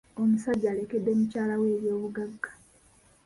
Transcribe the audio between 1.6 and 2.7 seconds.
we ebyobugagga.